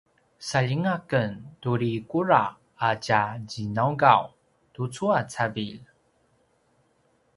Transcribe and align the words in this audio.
saljinga 0.47 0.93
aken 0.99 1.31
turi 1.61 1.91
kudral 2.09 2.49
a 2.87 2.89
tja 3.03 3.21
ginaugaw 3.51 4.23
tucu 4.73 5.05
a 5.17 5.19
cavilj 5.31 5.83